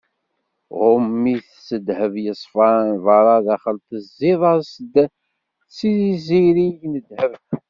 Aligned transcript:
Ɣumm-it 0.81 1.47
s 1.67 1.67
ddheb 1.79 2.13
yeṣfan, 2.25 2.87
beṛṛa, 3.03 3.37
daxel 3.45 3.77
tezziḍ-as-d 3.89 4.95
s 5.75 5.77
izirig 6.13 6.79
n 6.91 6.95
ddheb. 7.05 7.33